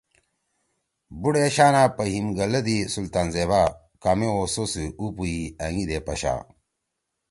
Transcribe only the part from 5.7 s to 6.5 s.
دے پشا